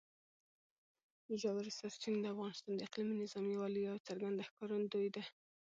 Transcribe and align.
ژورې 1.41 1.71
سرچینې 1.79 2.19
د 2.21 2.27
افغانستان 2.33 2.73
د 2.75 2.79
اقلیمي 2.87 3.15
نظام 3.23 3.45
یوه 3.55 3.67
لویه 3.73 3.91
او 3.93 3.99
څرګنده 4.07 4.47
ښکارندوی 4.49 5.09
ده. 5.15 5.23